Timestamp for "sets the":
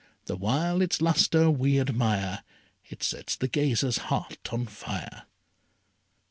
3.03-3.47